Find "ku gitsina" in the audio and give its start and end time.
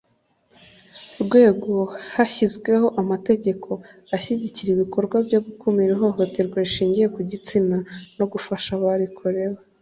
7.15-7.77